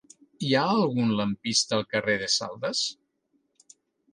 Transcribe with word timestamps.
Hi 0.45 0.55
ha 0.59 0.63
algun 0.77 1.11
lampista 1.19 1.77
al 1.77 1.85
carrer 1.93 2.15
de 2.23 2.31
Saldes? 2.37 2.83